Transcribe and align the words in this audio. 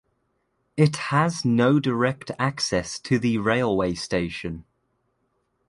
It 0.77 0.95
has 1.13 1.45
no 1.45 1.79
direct 1.79 2.31
access 2.39 2.97
to 3.01 3.19
the 3.19 3.37
railway 3.37 3.93
station. 3.93 4.65